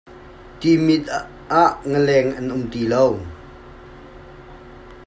[0.59, 1.03] Timit
[1.61, 3.05] ah ngaleng an um tuk ti lo.